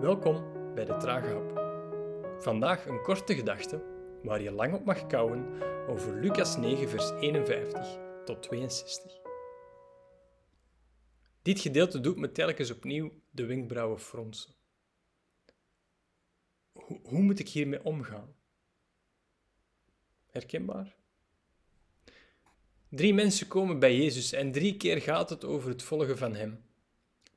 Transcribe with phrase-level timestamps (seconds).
[0.00, 2.42] Welkom bij de Trage Hap.
[2.42, 3.84] Vandaag een korte gedachte
[4.22, 9.12] waar je lang op mag kouwen over Lucas 9, vers 51 tot 62.
[11.42, 14.54] Dit gedeelte doet me telkens opnieuw de wenkbrauwen fronsen.
[16.72, 18.34] Hoe, hoe moet ik hiermee omgaan?
[20.26, 20.96] Herkenbaar?
[22.88, 26.69] Drie mensen komen bij Jezus en drie keer gaat het over het volgen van Hem.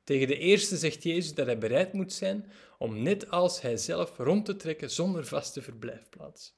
[0.04, 4.18] Tegen de eerste zegt Jezus dat hij bereid moet zijn om net als hij zelf
[4.18, 6.56] rond te trekken zonder vaste verblijfplaats.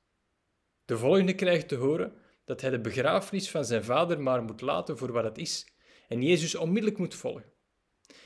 [0.85, 4.99] De volgende krijgt te horen dat hij de begrafenis van zijn vader maar moet laten
[4.99, 5.67] voor wat het is
[6.09, 7.53] en Jezus onmiddellijk moet volgen.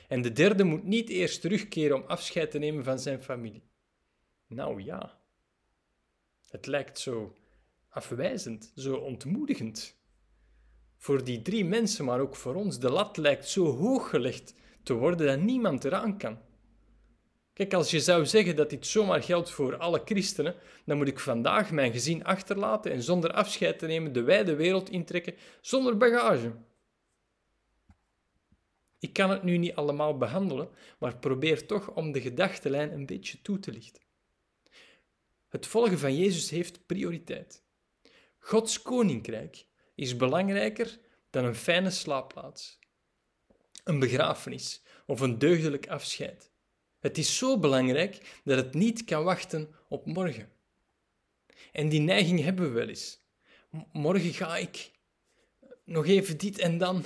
[0.09, 3.69] En de derde moet niet eerst terugkeren om afscheid te nemen van zijn familie.
[4.47, 5.21] Nou ja,
[6.49, 7.37] het lijkt zo
[7.89, 9.99] afwijzend, zo ontmoedigend.
[10.97, 14.55] Voor die drie mensen, maar ook voor ons, de lat lijkt zo hoog gelegd
[14.91, 16.39] te worden dat niemand eraan kan.
[17.53, 20.55] Kijk, als je zou zeggen dat dit zomaar geldt voor alle christenen,
[20.85, 24.91] dan moet ik vandaag mijn gezin achterlaten en zonder afscheid te nemen de wijde wereld
[24.91, 26.53] intrekken zonder bagage.
[28.99, 30.69] Ik kan het nu niet allemaal behandelen,
[30.99, 34.03] maar probeer toch om de gedachtenlijn een beetje toe te lichten.
[35.49, 37.63] Het volgen van Jezus heeft prioriteit.
[38.39, 40.99] Gods koninkrijk is belangrijker
[41.31, 42.79] dan een fijne slaapplaats
[43.85, 46.51] een begrafenis of een deugdelijk afscheid.
[46.99, 50.53] Het is zo belangrijk dat het niet kan wachten op morgen.
[51.73, 53.21] En die neiging hebben we wel eens.
[53.93, 54.91] Morgen ga ik.
[55.85, 57.05] Nog even dit en dan.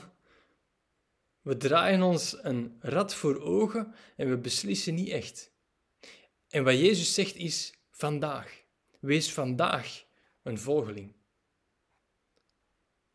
[1.40, 5.52] We draaien ons een rad voor ogen en we beslissen niet echt.
[6.48, 8.62] En wat Jezus zegt is vandaag.
[9.00, 10.04] Wees vandaag
[10.42, 11.14] een volgeling.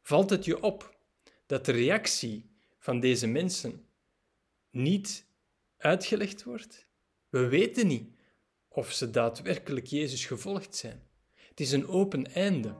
[0.01, 0.97] Valt het je op
[1.45, 2.48] dat de reactie
[2.79, 3.85] van deze mensen
[4.69, 5.25] niet
[5.77, 6.87] uitgelegd wordt?
[7.29, 8.09] We weten niet
[8.67, 11.07] of ze daadwerkelijk Jezus gevolgd zijn.
[11.35, 12.75] Het is een open einde.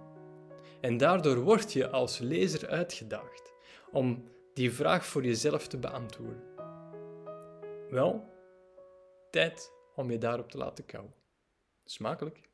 [0.82, 3.54] En daardoor word je als lezer uitgedaagd
[3.92, 6.44] om die vraag voor jezelf te beantwoorden.
[7.90, 8.30] Wel,
[9.32, 11.14] tijd om je daarop te laten kouwen.
[11.86, 12.49] Smakelijk.